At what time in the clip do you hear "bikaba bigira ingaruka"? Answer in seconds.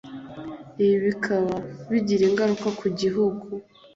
1.05-2.67